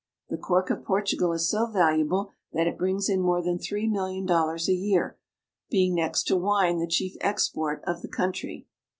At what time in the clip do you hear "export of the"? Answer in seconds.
7.21-8.07